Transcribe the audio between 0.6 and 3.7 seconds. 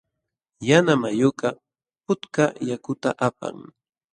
Yanamayukaq putka yakuta apan.